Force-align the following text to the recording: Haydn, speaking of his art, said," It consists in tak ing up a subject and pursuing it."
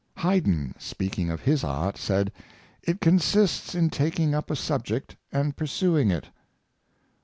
Haydn, 0.17 0.73
speaking 0.79 1.29
of 1.29 1.41
his 1.41 1.63
art, 1.63 1.95
said," 1.95 2.31
It 2.89 3.01
consists 3.01 3.75
in 3.75 3.91
tak 3.91 4.19
ing 4.19 4.33
up 4.33 4.49
a 4.49 4.55
subject 4.55 5.15
and 5.31 5.55
pursuing 5.55 6.09
it." 6.09 6.29